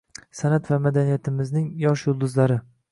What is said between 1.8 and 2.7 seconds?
yosh yulduzlari”